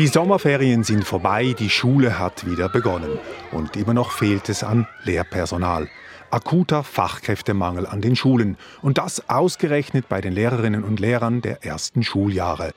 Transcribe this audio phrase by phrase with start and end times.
[0.00, 3.18] Die Sommerferien sind vorbei, die Schule hat wieder begonnen.
[3.52, 5.90] Und immer noch fehlt es an Lehrpersonal.
[6.30, 8.56] Akuter Fachkräftemangel an den Schulen.
[8.80, 12.72] Und das ausgerechnet bei den Lehrerinnen und Lehrern der ersten Schuljahre.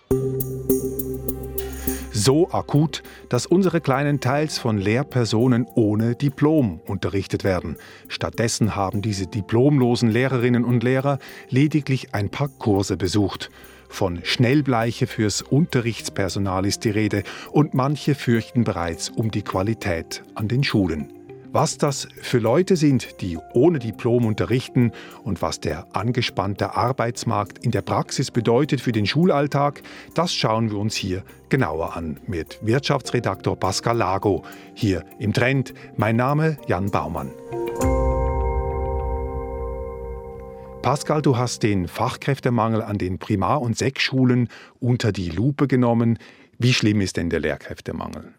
[2.11, 7.77] So akut, dass unsere Kleinen teils von Lehrpersonen ohne Diplom unterrichtet werden.
[8.09, 13.49] Stattdessen haben diese diplomlosen Lehrerinnen und Lehrer lediglich ein paar Kurse besucht.
[13.93, 20.47] Von Schnellbleiche fürs Unterrichtspersonal ist die Rede und manche fürchten bereits um die Qualität an
[20.47, 21.13] den Schulen.
[21.51, 27.69] Was das für Leute sind, die ohne Diplom unterrichten und was der angespannte Arbeitsmarkt in
[27.69, 29.83] der Praxis bedeutet für den Schulalltag,
[30.15, 35.75] das schauen wir uns hier genauer an mit Wirtschaftsredaktor Pascal Lago hier im Trend.
[35.97, 37.29] Mein Name Jan Baumann.
[40.83, 44.49] Pascal, du hast den Fachkräftemangel an den Primar- und Sek-Schulen
[44.81, 46.19] unter die Lupe genommen.
[46.59, 48.33] Wie schlimm ist denn der Lehrkräftemangel?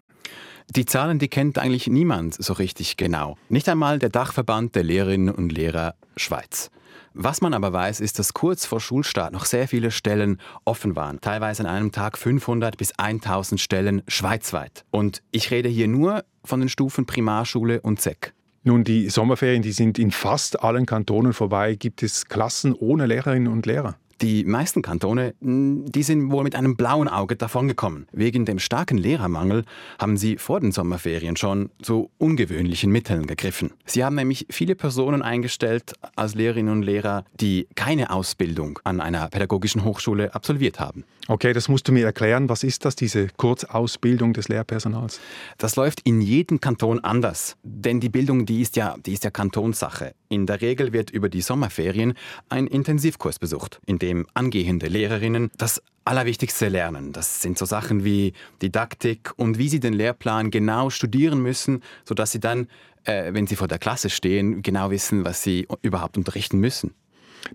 [0.69, 3.35] Die Zahlen, die kennt eigentlich niemand so richtig genau.
[3.49, 6.69] Nicht einmal der Dachverband der Lehrerinnen und Lehrer Schweiz.
[7.15, 11.21] Was man aber weiß, ist, dass kurz vor Schulstart noch sehr viele Stellen offen waren.
[11.21, 14.85] Teilweise an einem Tag 500 bis 1000 Stellen schweizweit.
[14.91, 18.34] Und ich rede hier nur von den Stufen Primarschule und SEC.
[18.67, 21.75] Nun, die Sommerferien, die sind in fast allen Kantonen vorbei.
[21.75, 23.95] Gibt es Klassen ohne Lehrerinnen und Lehrer?
[24.21, 28.07] Die meisten Kantone, hm, die sind wohl mit einem blauen Auge davongekommen.
[28.13, 29.65] Wegen dem starken Lehrermangel
[29.99, 33.71] haben sie vor den Sommerferien schon zu ungewöhnlichen Mitteln gegriffen.
[33.85, 39.27] Sie haben nämlich viele Personen eingestellt als Lehrerinnen und Lehrer, die keine Ausbildung an einer
[39.27, 41.03] pädagogischen Hochschule absolviert haben.
[41.27, 42.49] Okay, das musst du mir erklären.
[42.49, 45.19] Was ist das, diese Kurzausbildung des Lehrpersonals?
[45.57, 49.31] Das läuft in jedem Kanton anders, denn die Bildung, die ist ja, die ist ja
[49.31, 50.13] Kantonssache.
[50.35, 52.13] In der Regel wird über die Sommerferien
[52.49, 57.13] ein Intensivkurs besucht, in dem angehende Lehrerinnen das Allerwichtigste lernen.
[57.13, 62.33] Das sind so Sachen wie Didaktik und wie sie den Lehrplan genau studieren müssen, sodass
[62.33, 62.67] sie dann,
[63.05, 66.93] äh, wenn sie vor der Klasse stehen, genau wissen, was sie überhaupt unterrichten müssen.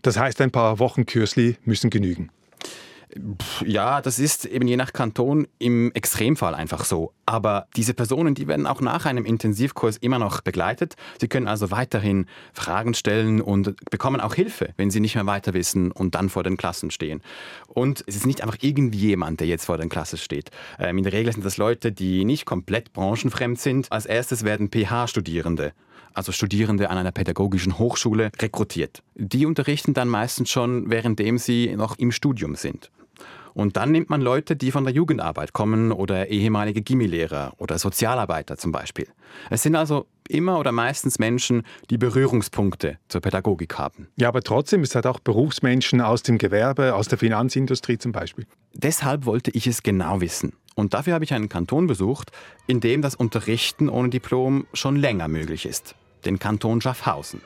[0.01, 2.31] Das heißt, ein paar Wochen Kürzli müssen genügen.
[3.65, 7.13] Ja, das ist eben je nach Kanton im Extremfall einfach so.
[7.27, 10.95] Aber diese Personen, die werden auch nach einem Intensivkurs immer noch begleitet.
[11.21, 15.55] Sie können also weiterhin Fragen stellen und bekommen auch Hilfe, wenn sie nicht mehr weiter
[15.55, 17.21] wissen und dann vor den Klassen stehen.
[17.67, 20.51] Und es ist nicht einfach irgendjemand, der jetzt vor den Klassen steht.
[20.79, 23.91] Ähm, in der Regel sind das Leute, die nicht komplett branchenfremd sind.
[23.91, 25.73] Als erstes werden PH-Studierende
[26.13, 29.03] also Studierende an einer pädagogischen Hochschule, rekrutiert.
[29.15, 32.91] Die unterrichten dann meistens schon, währenddem sie noch im Studium sind.
[33.55, 38.57] Und dann nimmt man Leute, die von der Jugendarbeit kommen oder ehemalige Gimmilehrer oder Sozialarbeiter
[38.57, 39.09] zum Beispiel.
[39.51, 44.09] Es sind also immer oder meistens Menschen, die Berührungspunkte zur Pädagogik haben.
[44.17, 48.47] Ja, aber trotzdem, es hat auch Berufsmenschen aus dem Gewerbe, aus der Finanzindustrie zum Beispiel.
[48.73, 50.53] Deshalb wollte ich es genau wissen.
[50.77, 52.31] Und dafür habe ich einen Kanton besucht,
[52.67, 55.95] in dem das Unterrichten ohne Diplom schon länger möglich ist.
[56.25, 57.41] Den Kanton Schaffhausen.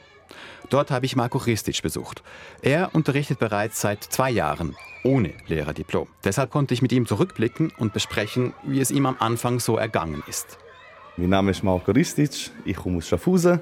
[0.71, 2.23] Dort habe ich Marco Ristic besucht.
[2.63, 4.75] Er unterrichtet bereits seit zwei Jahren
[5.05, 6.09] ohne Lehrerdiplom.
[6.25, 10.23] Deshalb konnte ich mit ihm zurückblicken und besprechen, wie es ihm am Anfang so ergangen
[10.27, 10.59] ist.
[11.17, 13.61] Mein Name ist Marco Ristic, ich komme aus Schaffhausen.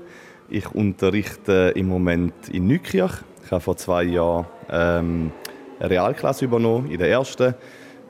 [0.48, 3.12] Ich unterrichte im Moment in Nükirch.
[3.44, 5.32] Ich habe vor zwei Jahren ähm,
[5.78, 7.54] eine Realklasse übernommen, in der ersten.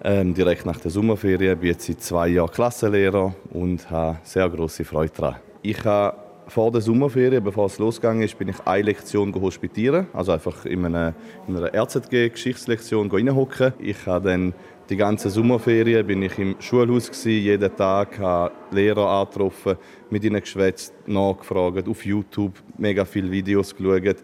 [0.04, 4.84] Ähm, direkt nach der Sommerferien bin ich seit zwei Jahren Klassenlehrer und habe sehr große
[4.84, 5.36] Freude daran.
[5.62, 6.16] Ich habe
[6.46, 10.06] vor der Sommerferien, bevor es losgegangen ist, bin ich eine Lektion hospitieren.
[10.12, 11.14] Also einfach in einer,
[11.46, 13.72] in einer RZG-Geschichtslektion reinhocken.
[13.78, 14.54] Ich habe dann
[14.88, 19.76] die ganze Sommerferien bin ich im Schulhaus gewesen, jeden Tag habe Lehrer angetroffen,
[20.10, 24.16] mit ihnen geschwätzt, nachgefragt, auf YouTube mega viele Videos geschaut,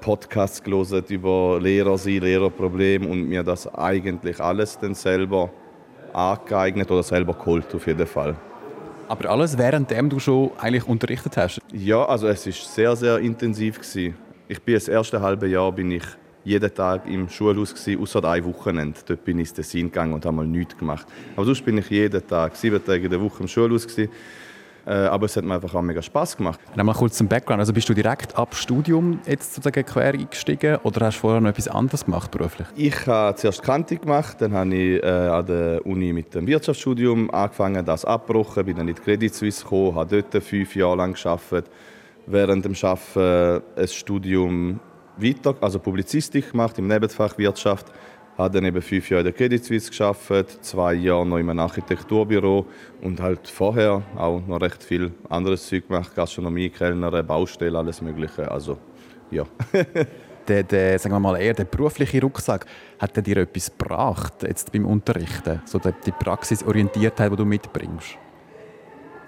[0.00, 5.50] Podcasts gelesen über Lehrer sein, Lehrerprobleme und mir das eigentlich alles dann selber
[6.12, 8.36] angeeignet oder selber geholt auf jeden Fall.
[9.12, 11.60] Aber alles währenddem du schon eigentlich unterrichtet hast?
[11.70, 14.14] Ja, also es ist sehr, sehr intensiv gewesen.
[14.48, 16.04] Ich bin das erste halbe Jahr bin ich
[16.44, 18.98] jeden Tag im Schulhaus außer ein Wochenende.
[19.06, 21.06] Dort bin ich ins Tessin gegangen und habe mal nichts gemacht.
[21.36, 24.10] Aber sonst bin ich jeden Tag, sieben Tage in der Woche im Schulhaus gewesen.
[24.86, 26.58] Äh, aber es hat mir einfach auch mega Spaß gemacht.
[26.76, 27.60] Mal kurz zum Background.
[27.60, 31.50] Also bist du direkt ab Studium jetzt sozusagen quer eingestiegen oder hast du vorher noch
[31.50, 32.66] etwas anderes gemacht beruflich?
[32.74, 37.30] Ich habe zuerst Kante gemacht, dann habe ich äh, an der Uni mit dem Wirtschaftsstudium
[37.30, 41.14] angefangen, das abgebrochen, bin dann in die Credit Suisse gekommen, habe dort fünf Jahre lang
[41.14, 41.70] gearbeitet.
[42.26, 44.80] Während dem Arbeiten ein Studium
[45.16, 47.86] weiter, also Publizistik gemacht im Nebenfach Wirtschaft
[48.38, 51.60] habe dann eben fünf Jahre in der Credit Suisse geschafft, zwei Jahre noch in einem
[51.60, 52.66] Architekturbüro
[53.02, 58.50] und halt vorher auch noch recht viel anderes Zeug gemacht, Gastronomie, Kellner, Baustelle, alles Mögliche.
[58.50, 58.78] Also
[59.30, 59.44] ja.
[60.48, 62.66] der, der, sagen wir mal eher der berufliche Rucksack,
[62.98, 65.60] hat der dir etwas gebracht jetzt beim Unterrichten?
[65.64, 68.16] So die, die Praxisorientiertheit, die du mitbringst?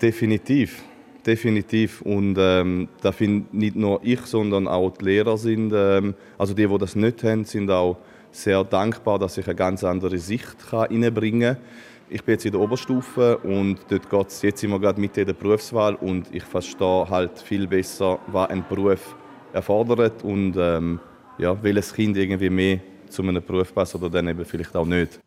[0.01, 0.83] Definitiv,
[1.27, 2.03] definitiv.
[2.03, 6.67] Und ähm, da finde nicht nur ich, sondern auch die Lehrer sind, ähm, also die,
[6.67, 7.99] die das nicht haben, sind auch
[8.35, 11.65] sehr dankbar, dass ich eine ganz andere Sicht reinbringen kann.
[12.11, 15.33] Ich bin jetzt in der Oberstufe und dort geht es jetzt immer gerade mit der
[15.33, 19.17] Berufswahl und ich verstehe halt viel besser, was ein Beruf
[19.53, 21.01] erfordert und ähm,
[21.39, 25.19] ja, welches Kind irgendwie mehr zu einem Beruf passt oder dann eben vielleicht auch nicht.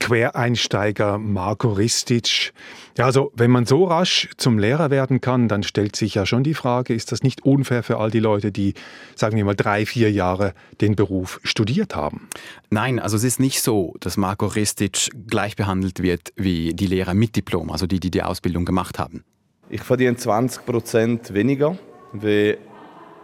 [0.00, 2.52] Quereinsteiger Marco Ristic.
[2.98, 6.42] Ja, also wenn man so rasch zum Lehrer werden kann, dann stellt sich ja schon
[6.42, 8.74] die Frage, ist das nicht unfair für all die Leute, die,
[9.14, 12.28] sagen wir mal, drei, vier Jahre den Beruf studiert haben?
[12.70, 17.14] Nein, also es ist nicht so, dass Marco Ristic gleich behandelt wird wie die Lehrer
[17.14, 19.22] mit Diplom, also die, die die Ausbildung gemacht haben.
[19.68, 21.78] Ich verdiene 20 Prozent weniger
[22.12, 22.56] wie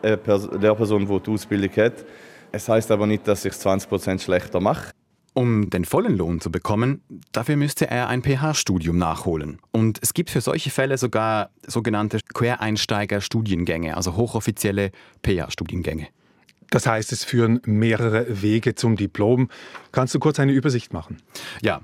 [0.03, 0.21] eine
[0.61, 2.05] Lehrperson, die die Ausbildung hat.
[2.53, 4.91] Es heißt aber nicht, dass ich es 20 Prozent schlechter mache.
[5.39, 9.59] Um den vollen Lohn zu bekommen, dafür müsste er ein PH-Studium nachholen.
[9.71, 14.93] Und es gibt für solche Fälle sogar sogenannte Quereinsteiger-Studiengänge, also hochoffizielle
[15.23, 16.09] PH-Studiengänge.
[16.71, 19.51] Das heißt, es führen mehrere Wege zum Diplom.
[19.93, 21.19] Kannst du kurz eine Übersicht machen?
[21.61, 21.83] Ja.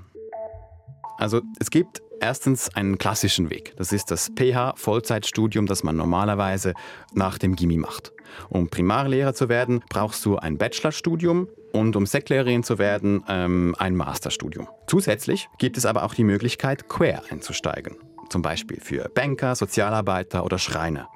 [1.23, 3.73] Also es gibt erstens einen klassischen Weg.
[3.77, 6.73] Das ist das PH-Vollzeitstudium, das man normalerweise
[7.13, 8.11] nach dem Gimmi macht.
[8.49, 13.95] Um Primarlehrer zu werden, brauchst du ein Bachelorstudium und um Sektlehrerin zu werden, ähm, ein
[13.95, 14.67] Masterstudium.
[14.85, 17.95] Zusätzlich gibt es aber auch die Möglichkeit, quer einzusteigen.
[18.29, 21.07] Zum Beispiel für Banker, Sozialarbeiter oder Schreiner.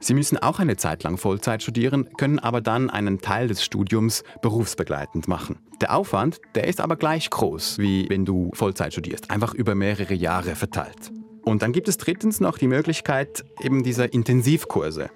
[0.00, 4.22] Sie müssen auch eine Zeit lang Vollzeit studieren, können aber dann einen Teil des Studiums
[4.42, 5.58] berufsbegleitend machen.
[5.80, 10.14] Der Aufwand, der ist aber gleich groß, wie wenn du Vollzeit studierst, einfach über mehrere
[10.14, 11.12] Jahre verteilt.
[11.44, 15.10] Und dann gibt es drittens noch die Möglichkeit eben dieser Intensivkurse.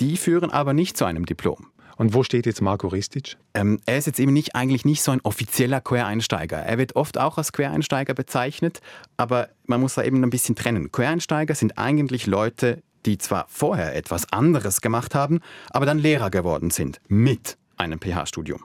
[0.00, 1.68] Die führen aber nicht zu einem Diplom.
[1.96, 3.36] Und wo steht jetzt Marco Ristic?
[3.54, 6.58] Ähm, er ist jetzt eben nicht, eigentlich nicht so ein offizieller Quereinsteiger.
[6.58, 8.80] Er wird oft auch als Quereinsteiger bezeichnet,
[9.16, 10.90] aber man muss da eben ein bisschen trennen.
[10.90, 15.40] Quereinsteiger sind eigentlich Leute, die zwar vorher etwas anderes gemacht haben,
[15.70, 18.64] aber dann Lehrer geworden sind mit einem PH-Studium.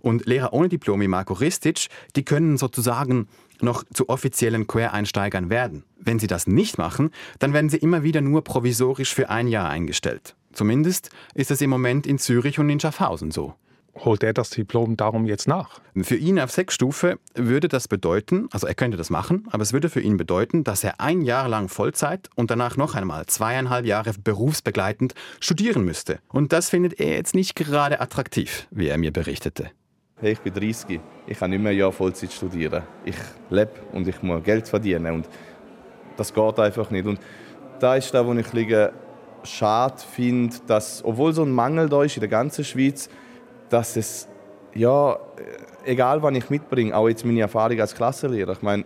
[0.00, 3.28] Und Lehrer ohne Diplom wie Marco Ristic, die können sozusagen
[3.62, 5.84] noch zu offiziellen Quereinsteigern werden.
[5.98, 9.68] Wenn sie das nicht machen, dann werden sie immer wieder nur provisorisch für ein Jahr
[9.68, 10.34] eingestellt.
[10.52, 13.54] Zumindest ist es im Moment in Zürich und in Schaffhausen so.
[13.96, 15.80] Holt er das Diplom darum jetzt nach?
[16.02, 19.88] Für ihn auf Sechsstufe würde das bedeuten, also er könnte das machen, aber es würde
[19.88, 24.12] für ihn bedeuten, dass er ein Jahr lang Vollzeit und danach noch einmal zweieinhalb Jahre
[24.12, 26.20] berufsbegleitend studieren müsste.
[26.28, 29.70] Und das findet er jetzt nicht gerade attraktiv, wie er mir berichtete.
[30.16, 32.82] Hey, ich bin 30, ich kann nicht mehr ein Jahr Vollzeit studieren.
[33.04, 33.16] Ich
[33.48, 35.28] lebe und ich muss Geld verdienen und
[36.16, 37.06] das geht einfach nicht.
[37.06, 37.18] Und
[37.80, 38.92] da ist da, wo ich liege,
[39.42, 43.08] schade finde, dass, obwohl so ein Mangel da ist in der ganzen Schweiz,
[43.70, 44.28] dass es,
[44.74, 45.16] ja,
[45.84, 48.84] egal was ich mitbringe, auch jetzt meine Erfahrung als Klassenlehrer, ich meine,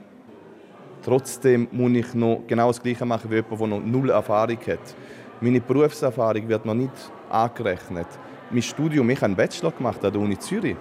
[1.02, 4.94] trotzdem muss ich noch genau das Gleiche machen wie jemand, der noch null Erfahrung hat.
[5.40, 6.92] Meine Berufserfahrung wird noch nicht
[7.28, 8.06] angerechnet.
[8.50, 10.76] Mein Studium, ich habe einen Bachelor gemacht an der Uni Zürich.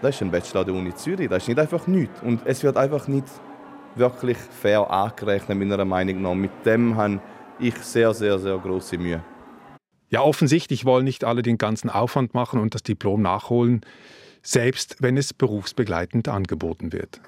[0.00, 2.22] Das ist ein Bachelor an der Uni Zürich, das ist nicht einfach nichts.
[2.22, 3.26] Und es wird einfach nicht
[3.96, 6.34] wirklich fair angerechnet, meiner Meinung nach.
[6.34, 7.20] Mit dem habe
[7.58, 9.20] ich sehr, sehr, sehr große Mühe.
[10.10, 13.82] Ja, offensichtlich wollen nicht alle den ganzen Aufwand machen und das Diplom nachholen,
[14.42, 17.20] selbst wenn es berufsbegleitend angeboten wird.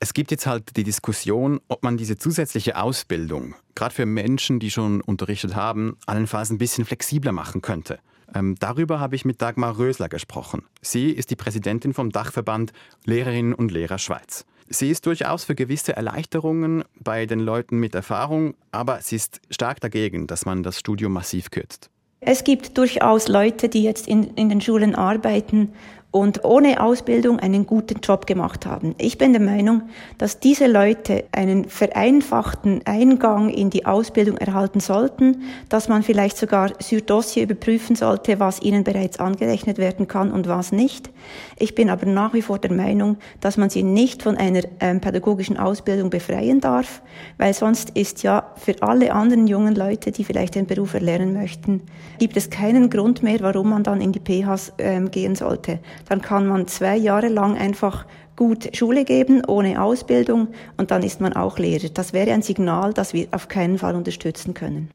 [0.00, 4.70] Es gibt jetzt halt die Diskussion, ob man diese zusätzliche Ausbildung, gerade für Menschen, die
[4.70, 8.00] schon unterrichtet haben, allenfalls ein bisschen flexibler machen könnte.
[8.34, 10.64] Ähm, darüber habe ich mit Dagmar Rösler gesprochen.
[10.82, 12.72] Sie ist die Präsidentin vom Dachverband
[13.04, 14.44] Lehrerinnen und Lehrer Schweiz.
[14.68, 19.80] Sie ist durchaus für gewisse Erleichterungen bei den Leuten mit Erfahrung, aber sie ist stark
[19.80, 21.90] dagegen, dass man das Studium massiv kürzt.
[22.20, 25.74] Es gibt durchaus Leute, die jetzt in, in den Schulen arbeiten
[26.14, 28.94] und ohne Ausbildung einen guten Job gemacht haben.
[28.98, 29.82] Ich bin der Meinung,
[30.16, 36.70] dass diese Leute einen vereinfachten Eingang in die Ausbildung erhalten sollten, dass man vielleicht sogar
[36.78, 41.10] sur Dossier überprüfen sollte, was ihnen bereits angerechnet werden kann und was nicht.
[41.58, 45.00] Ich bin aber nach wie vor der Meinung, dass man sie nicht von einer ähm,
[45.00, 47.02] pädagogischen Ausbildung befreien darf,
[47.38, 51.82] weil sonst ist ja für alle anderen jungen Leute, die vielleicht den Beruf erlernen möchten,
[52.20, 56.22] gibt es keinen Grund mehr, warum man dann in die PHs ähm, gehen sollte dann
[56.22, 58.06] kann man zwei Jahre lang einfach
[58.36, 61.88] gut Schule geben, ohne Ausbildung und dann ist man auch Lehrer.
[61.88, 64.90] Das wäre ein Signal, das wir auf keinen Fall unterstützen können.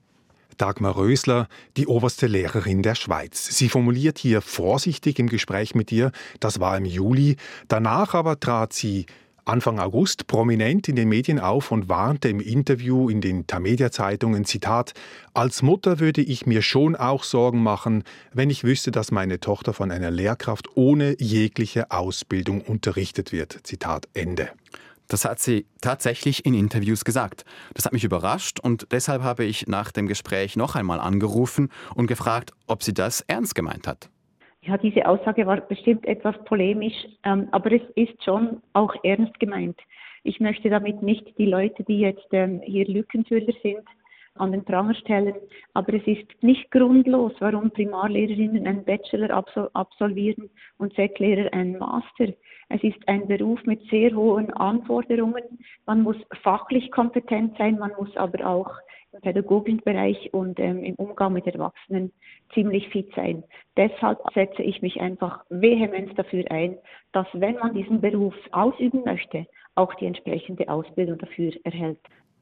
[0.57, 1.47] Dagmar Rösler,
[1.77, 3.45] die oberste Lehrerin der Schweiz.
[3.57, 6.11] Sie formuliert hier vorsichtig im Gespräch mit dir,
[6.41, 7.37] das war im Juli.
[7.69, 9.05] Danach aber trat sie
[9.49, 14.93] Anfang August prominent in den Medien auf und warnte im Interview in den Tamedia-Zeitungen, Zitat,
[15.33, 19.73] als Mutter würde ich mir schon auch Sorgen machen, wenn ich wüsste, dass meine Tochter
[19.73, 23.61] von einer Lehrkraft ohne jegliche Ausbildung unterrichtet wird.
[23.63, 24.49] Zitat Ende.
[25.07, 27.43] Das hat sie tatsächlich in Interviews gesagt.
[27.73, 32.05] Das hat mich überrascht und deshalb habe ich nach dem Gespräch noch einmal angerufen und
[32.05, 34.11] gefragt, ob sie das ernst gemeint hat.
[34.69, 39.79] Ja, diese Aussage war bestimmt etwas polemisch, ähm, aber es ist schon auch ernst gemeint.
[40.23, 43.81] Ich möchte damit nicht die Leute, die jetzt ähm, hier Lückenfüller sind,
[44.35, 45.33] an den Pranger stellen.
[45.73, 52.27] Aber es ist nicht grundlos, warum Primarlehrerinnen einen Bachelor absolvieren und Sek-Lehrer einen Master.
[52.69, 55.45] Es ist ein Beruf mit sehr hohen Anforderungen.
[55.87, 58.71] Man muss fachlich kompetent sein, man muss aber auch
[59.21, 62.11] pädagogischen Bereich und ähm, im Umgang mit Erwachsenen
[62.53, 63.43] ziemlich fit sein.
[63.77, 66.77] Deshalb setze ich mich einfach vehement dafür ein,
[67.11, 71.99] dass wenn man diesen Beruf ausüben möchte, auch die entsprechende Ausbildung dafür erhält.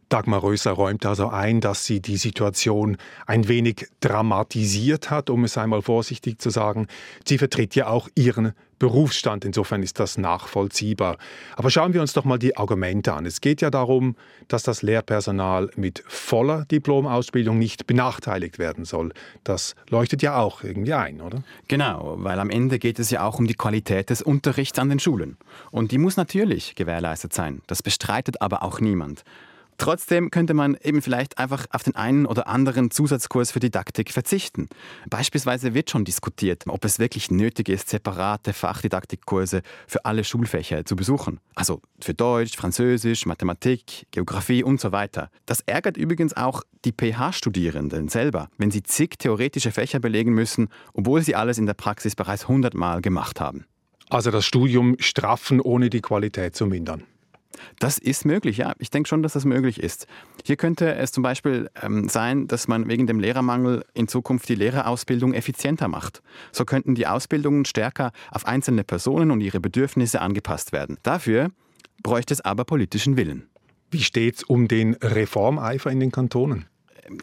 [0.10, 5.58] Dagmar Röser räumt also ein, dass sie die Situation ein wenig dramatisiert hat, um es
[5.58, 6.88] einmal vorsichtig zu sagen.
[7.26, 11.18] Sie vertritt ja auch ihren Berufsstand, insofern ist das nachvollziehbar.
[11.56, 13.26] Aber schauen wir uns doch mal die Argumente an.
[13.26, 14.16] Es geht ja darum,
[14.48, 19.14] dass das Lehrpersonal mit voller Diplomausbildung nicht benachteiligt werden soll.
[19.44, 21.44] Das leuchtet ja auch irgendwie ein, oder?
[21.68, 25.00] Genau, weil am Ende geht es ja auch um die Qualität des Unterrichts an den
[25.00, 25.38] Schulen.
[25.72, 27.62] Und die muss natürlich gewährleistet sein.
[27.66, 29.24] Das bestreitet aber auch niemand.
[29.78, 34.70] Trotzdem könnte man eben vielleicht einfach auf den einen oder anderen Zusatzkurs für Didaktik verzichten.
[35.10, 40.96] Beispielsweise wird schon diskutiert, ob es wirklich nötig ist, separate Fachdidaktikkurse für alle Schulfächer zu
[40.96, 41.40] besuchen.
[41.56, 45.30] Also für Deutsch, Französisch, Mathematik, Geografie und so weiter.
[45.46, 51.22] Das ärgert übrigens auch die PH-Studierenden selber, wenn sie zig theoretische Fächer belegen müssen, obwohl
[51.22, 53.66] sie alles in der Praxis bereits hundertmal gemacht haben.
[54.10, 57.04] Also das Studium straffen, ohne die Qualität zu mindern.
[57.80, 58.74] Das ist möglich, ja.
[58.80, 60.08] Ich denke schon, dass das möglich ist.
[60.46, 64.56] Hier könnte es zum Beispiel ähm, sein, dass man wegen dem Lehrermangel in Zukunft die
[64.56, 66.22] Lehrerausbildung effizienter macht.
[66.52, 70.98] So könnten die Ausbildungen stärker auf einzelne Personen und ihre Bedürfnisse angepasst werden.
[71.04, 71.52] Dafür
[72.04, 73.50] bräuchte es aber politischen Willen.
[73.90, 76.66] Wie steht es um den Reformeifer in den Kantonen?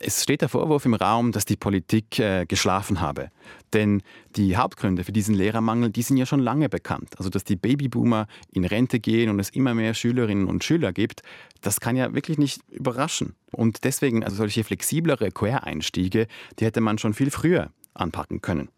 [0.00, 3.30] Es steht der Vorwurf im Raum, dass die Politik äh, geschlafen habe.
[3.72, 4.02] Denn
[4.36, 7.10] die Hauptgründe für diesen Lehrermangel, die sind ja schon lange bekannt.
[7.18, 11.22] Also dass die Babyboomer in Rente gehen und es immer mehr Schülerinnen und Schüler gibt,
[11.60, 13.34] das kann ja wirklich nicht überraschen.
[13.52, 16.26] Und deswegen, also solche flexiblere Quereinstiege,
[16.58, 18.68] die hätte man schon viel früher anpacken können.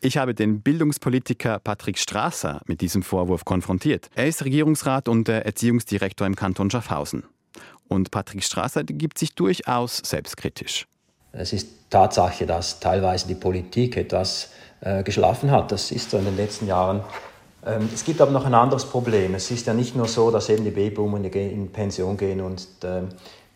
[0.00, 4.10] Ich habe den Bildungspolitiker Patrick Strasser mit diesem Vorwurf konfrontiert.
[4.14, 7.24] Er ist Regierungsrat und Erziehungsdirektor im Kanton Schaffhausen.
[7.88, 10.86] Und Patrick Strasser gibt sich durchaus selbstkritisch.
[11.32, 15.72] Es ist Tatsache, dass teilweise die Politik etwas äh, geschlafen hat.
[15.72, 17.02] Das ist so in den letzten Jahren.
[17.64, 19.34] Ähm, es gibt aber noch ein anderes Problem.
[19.34, 23.02] Es ist ja nicht nur so, dass eben die Babyboomer in Pension gehen und äh,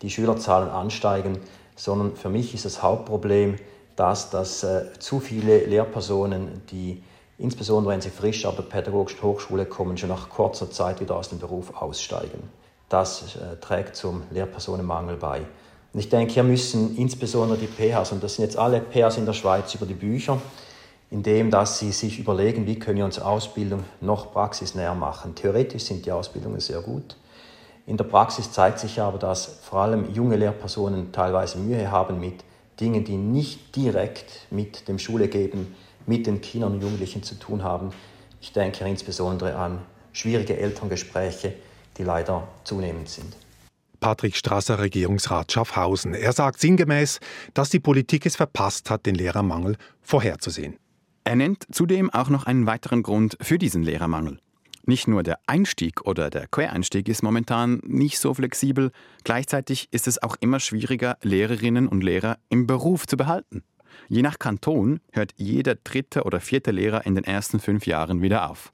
[0.00, 1.38] die Schülerzahlen ansteigen,
[1.76, 3.56] sondern für mich ist das Hauptproblem,
[3.96, 7.02] dass, dass äh, zu viele Lehrpersonen, die
[7.38, 11.28] insbesondere wenn sie frisch ab der pädagogischen Hochschule kommen, schon nach kurzer Zeit wieder aus
[11.28, 12.42] dem Beruf aussteigen
[12.92, 15.42] das äh, trägt zum Lehrpersonenmangel bei.
[15.92, 19.26] Und ich denke, hier müssen insbesondere die PHs, und das sind jetzt alle PHs in
[19.26, 20.40] der Schweiz über die Bücher,
[21.11, 25.34] indem dass sie sich überlegen, wie können wir unsere Ausbildung noch praxisnäher machen.
[25.34, 27.16] Theoretisch sind die Ausbildungen sehr gut.
[27.87, 32.44] In der Praxis zeigt sich aber, dass vor allem junge Lehrpersonen teilweise Mühe haben mit
[32.80, 35.75] Dingen, die nicht direkt mit dem Schulegeben,
[36.06, 37.90] mit den Kindern und Jugendlichen zu tun haben.
[38.40, 39.80] Ich denke insbesondere an
[40.12, 41.54] schwierige Elterngespräche,
[41.99, 43.37] die leider zunehmend sind.
[44.00, 46.12] Patrick Strasser, Regierungsrat Schaffhausen.
[46.14, 47.20] Er sagt sinngemäß,
[47.54, 50.76] dass die Politik es verpasst hat, den Lehrermangel vorherzusehen.
[51.25, 54.38] Er nennt zudem auch noch einen weiteren Grund für diesen Lehrermangel.
[54.84, 58.90] Nicht nur der Einstieg oder der Quereinstieg ist momentan nicht so flexibel,
[59.22, 63.62] gleichzeitig ist es auch immer schwieriger, Lehrerinnen und Lehrer im Beruf zu behalten.
[64.08, 68.50] Je nach Kanton hört jeder dritte oder vierte Lehrer in den ersten fünf Jahren wieder
[68.50, 68.72] auf.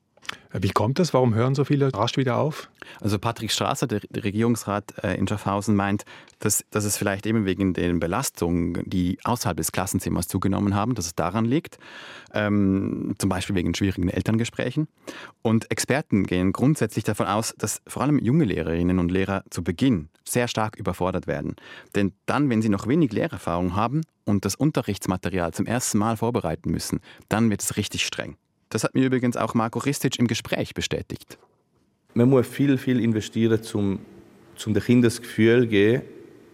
[0.52, 1.12] Wie kommt das?
[1.12, 2.70] Warum hören so viele rasch wieder auf?
[3.00, 6.04] Also Patrick Strasser, der Regierungsrat äh, in Schaffhausen, meint,
[6.38, 11.06] dass, dass es vielleicht eben wegen den Belastungen, die außerhalb des Klassenzimmers zugenommen haben, dass
[11.06, 11.78] es daran liegt.
[12.32, 14.88] Ähm, zum Beispiel wegen schwierigen Elterngesprächen.
[15.42, 20.08] Und Experten gehen grundsätzlich davon aus, dass vor allem junge Lehrerinnen und Lehrer zu Beginn
[20.24, 21.56] sehr stark überfordert werden.
[21.94, 26.70] Denn dann, wenn sie noch wenig Lehrerfahrung haben und das Unterrichtsmaterial zum ersten Mal vorbereiten
[26.70, 28.36] müssen, dann wird es richtig streng.
[28.68, 31.38] Das hat mir übrigens auch Marco Ristic im Gespräch bestätigt.
[32.14, 34.00] Man muss viel, viel investieren, um,
[34.66, 36.02] um den Kindern das Gefühl zu geben,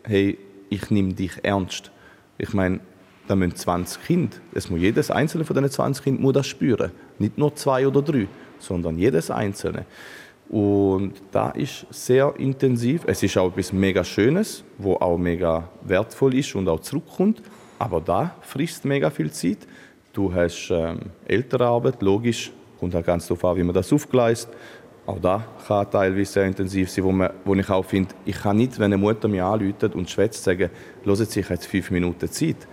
[0.04, 1.90] hey, ich nehme dich ernst.
[2.38, 2.80] Ich meine,
[3.26, 6.90] da müssen 20 Kinder, es muss jedes einzelne von diesen 20 Kindern muss das spüren.
[7.18, 8.28] Nicht nur zwei oder drei,
[8.58, 9.86] sondern jedes einzelne.
[10.48, 13.02] Und da ist sehr intensiv.
[13.06, 17.42] Es ist auch etwas mega Schönes, wo auch mega wertvoll ist und auch zurückkommt.
[17.78, 19.58] Aber da frisst mega viel Zeit.
[20.14, 24.48] Du hast ähm, Elternarbeit, logisch, kommt halt ganz darauf an, wie man das aufgleist.
[25.06, 28.56] Auch da kann teilweise sehr intensiv sein, wo, man, wo ich auch finde, ich kann
[28.56, 30.70] nicht, wenn eine Mutter mich anruft und schwätzt, sagen,
[31.02, 32.68] hören Sie, ich jetzt fünf Minuten Zeit.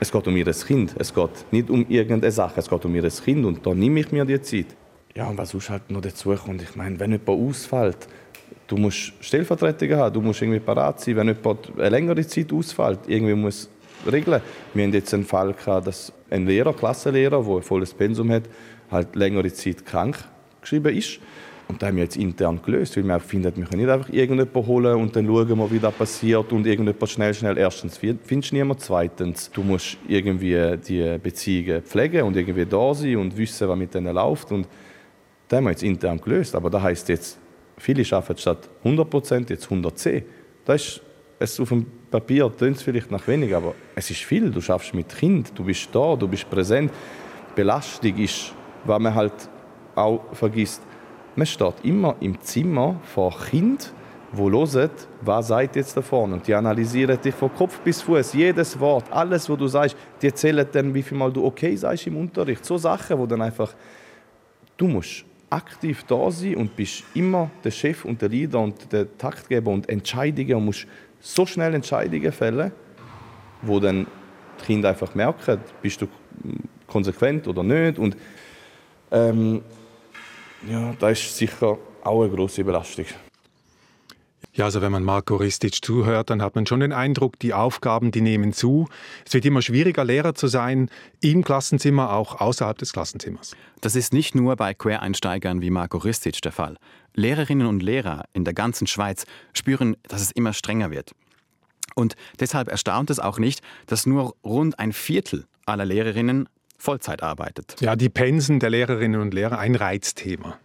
[0.00, 0.94] Es geht um ihr Kind.
[0.98, 4.10] Es geht nicht um irgendeine Sache, es geht um ihr Kind und da nehme ich
[4.10, 4.74] mir die Zeit.
[5.14, 8.08] Ja, und was sonst halt noch dazu kommt, ich meine, wenn jemand ausfällt,
[8.66, 13.00] du musst Stellvertretungen haben, du musst irgendwie parat sein, wenn jemand eine längere Zeit ausfällt,
[13.06, 13.68] irgendwie muss
[14.10, 14.40] regeln.
[14.72, 18.44] Wir haben jetzt einen Fall gehabt, dass ein Lehrer, Klassenlehrer, der ein volles Pensum hat,
[18.90, 20.24] halt längere Zeit krank
[20.60, 21.20] geschrieben ist.
[21.66, 24.66] Und da haben wir jetzt intern gelöst, weil wir finden, wir können nicht einfach irgendjemanden
[24.66, 27.56] holen und dann schauen wir, wie das passiert und irgendjemand schnell, schnell.
[27.56, 33.16] Erstens findest du niemanden, zweitens, du musst irgendwie die Beziehungen pflegen und irgendwie da sein
[33.16, 34.52] und wissen, was mit denen läuft.
[34.52, 34.68] Und
[35.48, 36.54] das haben wir jetzt intern gelöst.
[36.54, 37.38] Aber das heisst jetzt,
[37.78, 40.22] viele arbeiten statt 100 jetzt 110.
[40.66, 41.00] Das ist
[41.38, 44.48] es auf dem Papier tönt es vielleicht nach wenig, aber es ist viel.
[44.48, 46.92] Du schaffst mit Kind, du bist da, du bist präsent.
[47.56, 48.54] Belastung ist,
[48.84, 49.32] was man halt
[49.96, 50.80] auch vergisst.
[51.34, 53.92] Man steht immer im Zimmer vor Kind,
[54.30, 54.90] wo hören,
[55.22, 56.34] was sagt jetzt da vorne.
[56.34, 59.96] Und die analysieren dich von Kopf bis Fuß, jedes Wort, alles, was du sagst.
[60.22, 62.64] Die erzählen dann, wie viel Mal du okay sagst im Unterricht.
[62.64, 63.74] So Sachen, wo dann einfach,
[64.76, 69.18] du musst aktiv da sein und bist immer der Chef und der Leader und der
[69.18, 70.86] Taktgeber und Entscheidungen und musst
[71.24, 72.70] so schnell Entscheidungen fällen,
[73.62, 74.06] wo dann
[74.60, 76.08] die Kinder einfach merken, bist du
[76.86, 77.98] konsequent oder nicht.
[77.98, 78.16] Und
[79.10, 79.62] ähm,
[80.68, 83.06] ja, das ist sicher auch eine große Belastung.
[84.54, 88.12] Ja, also wenn man Marco Ristic zuhört, dann hat man schon den Eindruck, die Aufgaben,
[88.12, 88.88] die nehmen zu.
[89.26, 93.56] Es wird immer schwieriger, Lehrer zu sein, im Klassenzimmer, auch außerhalb des Klassenzimmers.
[93.80, 96.76] Das ist nicht nur bei Quereinsteigern wie Marco Ristic der Fall.
[97.14, 101.12] Lehrerinnen und Lehrer in der ganzen Schweiz spüren, dass es immer strenger wird.
[101.96, 107.80] Und deshalb erstaunt es auch nicht, dass nur rund ein Viertel aller Lehrerinnen Vollzeit arbeitet.
[107.80, 110.58] Ja, die Pensen der Lehrerinnen und Lehrer ein Reizthema.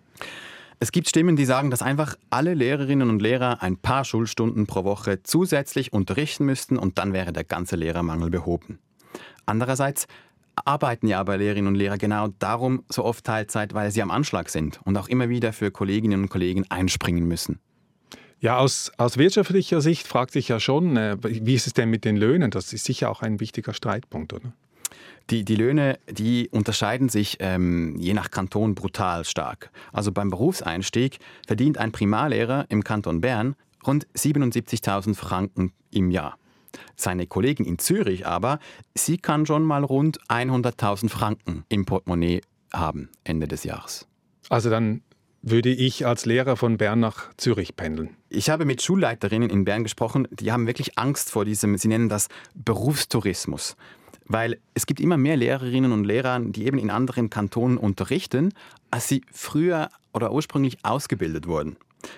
[0.81, 4.86] Es gibt Stimmen, die sagen, dass einfach alle Lehrerinnen und Lehrer ein paar Schulstunden pro
[4.86, 8.79] Woche zusätzlich unterrichten müssten und dann wäre der ganze Lehrermangel behoben.
[9.46, 10.07] Andererseits
[10.63, 14.48] arbeiten ja aber Lehrerinnen und Lehrer genau darum so oft Teilzeit, weil sie am Anschlag
[14.50, 17.59] sind und auch immer wieder für Kolleginnen und Kollegen einspringen müssen.
[18.39, 22.05] Ja, aus, aus wirtschaftlicher Sicht fragt sich ja schon, äh, wie ist es denn mit
[22.05, 22.51] den Löhnen?
[22.51, 24.53] Das ist sicher auch ein wichtiger Streitpunkt, oder?
[25.30, 29.72] Die, die Löhne, die unterscheiden sich ähm, je nach Kanton brutal stark.
[29.94, 36.38] Also beim Berufseinstieg verdient ein Primarlehrer im Kanton Bern rund 77.000 Franken im Jahr.
[36.96, 38.60] Seine Kollegin in Zürich aber,
[38.96, 42.42] sie kann schon mal rund 100.000 Franken im Portemonnaie
[42.74, 44.08] haben Ende des Jahres.
[44.50, 45.02] Also dann
[45.42, 48.16] würde ich als Lehrer von Bern nach Zürich pendeln.
[48.30, 52.10] Ich habe mit Schulleiterinnen in Bern gesprochen, die haben wirklich Angst vor diesem, sie nennen
[52.10, 53.75] das Berufstourismus.
[54.29, 58.53] Weil es gibt immer mehr Lehrerinnen und Lehrer, die eben in anderen Kantonen unterrichten,
[58.92, 61.75] als sie früher oder ursprünglich ausgebildet wurden.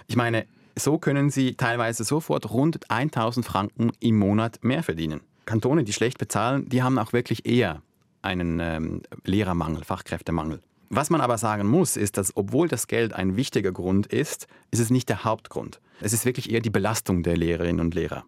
[0.08, 0.45] Ich meine,
[0.76, 5.21] so können sie teilweise sofort rund 1000 Franken im Monat mehr verdienen.
[5.45, 7.82] Kantone, die schlecht bezahlen, die haben auch wirklich eher
[8.21, 10.60] einen ähm, Lehrermangel, Fachkräftemangel.
[10.89, 14.80] Was man aber sagen muss, ist, dass obwohl das Geld ein wichtiger Grund ist, ist
[14.80, 15.80] es nicht der Hauptgrund.
[16.02, 18.26] Es ist wirklich eher die Belastung der Lehrerinnen und Lehrer.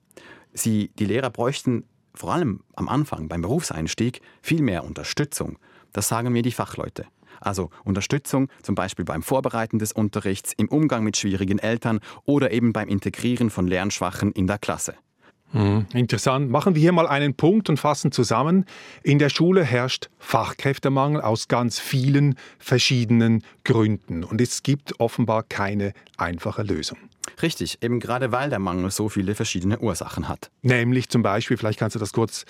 [0.54, 1.84] Sie, die Lehrer bräuchten
[2.15, 5.58] vor allem am Anfang beim Berufseinstieg viel mehr Unterstützung.
[5.91, 7.06] Das sagen mir die Fachleute.
[7.39, 12.73] Also Unterstützung zum Beispiel beim Vorbereiten des Unterrichts, im Umgang mit schwierigen Eltern oder eben
[12.73, 14.95] beim Integrieren von Lernschwachen in der Klasse.
[15.54, 15.86] Mhm.
[15.94, 16.50] Interessant.
[16.50, 18.66] Machen wir hier mal einen Punkt und fassen zusammen.
[19.04, 24.24] In der Schule herrscht Fachkräftemangel aus ganz vielen verschiedenen Gründen.
[24.24, 26.98] Und es gibt offenbar keine einfache Lösung.
[27.42, 30.52] Richtig, eben gerade weil der Mangel so viele verschiedene Ursachen hat.
[30.62, 32.46] Nämlich zum Beispiel, vielleicht kannst du das kurz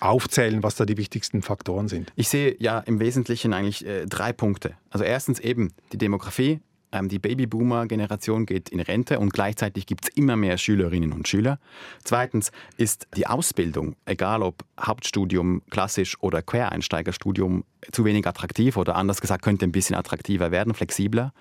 [0.00, 2.12] aufzählen, was da die wichtigsten Faktoren sind.
[2.16, 4.74] Ich sehe ja im Wesentlichen eigentlich äh, drei Punkte.
[4.90, 6.60] Also erstens eben die Demografie,
[6.92, 11.58] die Babyboomer-Generation geht in Rente und gleichzeitig gibt es immer mehr Schülerinnen und Schüler.
[12.02, 19.20] Zweitens ist die Ausbildung, egal ob Hauptstudium, klassisch oder Quereinsteigerstudium, zu wenig attraktiv oder anders
[19.20, 21.32] gesagt könnte ein bisschen attraktiver werden, flexibler.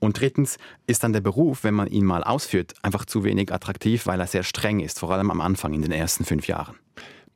[0.00, 4.06] Und drittens ist dann der Beruf, wenn man ihn mal ausführt, einfach zu wenig attraktiv,
[4.06, 6.76] weil er sehr streng ist, vor allem am Anfang in den ersten fünf Jahren.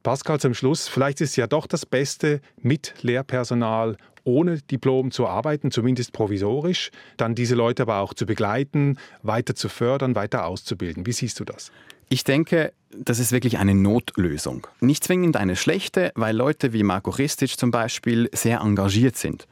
[0.09, 5.71] Pascal, zum Schluss, vielleicht ist ja doch das Beste, mit Lehrpersonal ohne Diplom zu arbeiten,
[5.71, 11.05] zumindest provisorisch, dann diese Leute aber auch zu begleiten, weiter zu fördern, weiter auszubilden.
[11.05, 11.73] Wie siehst du das?
[12.09, 14.67] Ich denke, das ist wirklich eine Notlösung.
[14.81, 19.47] Nicht zwingend eine schlechte, weil Leute wie Marco Ristic zum Beispiel sehr engagiert sind.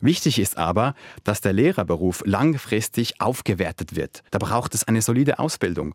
[0.00, 4.24] Wichtig ist aber, dass der Lehrerberuf langfristig aufgewertet wird.
[4.32, 5.94] Da braucht es eine solide Ausbildung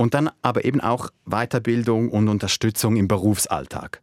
[0.00, 4.00] und dann aber eben auch Weiterbildung und Unterstützung im Berufsalltag.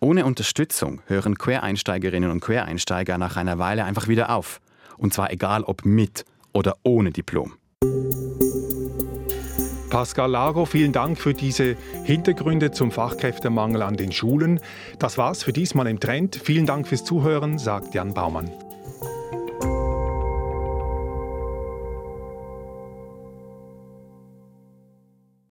[0.00, 4.60] Ohne Unterstützung hören Quereinsteigerinnen und Quereinsteiger nach einer Weile einfach wieder auf.
[4.96, 7.52] Und zwar egal ob mit oder ohne Diplom.
[9.90, 14.58] Pascal Lago, vielen Dank für diese Hintergründe zum Fachkräftemangel an den Schulen.
[14.98, 16.34] Das war's für diesmal im Trend.
[16.34, 18.50] Vielen Dank fürs Zuhören, sagt Jan Baumann.